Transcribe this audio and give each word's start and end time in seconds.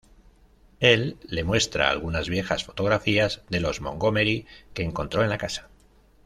Él 0.79 1.19
le 1.29 1.43
muestra 1.43 1.91
algunas 1.91 2.27
viejas 2.27 2.63
fotografías 2.63 3.43
de 3.49 3.59
los 3.59 3.81
Montgomery 3.81 4.47
que 4.73 4.81
encontró 4.81 5.21
en 5.21 5.29
la 5.29 5.37
casa. 5.37 5.69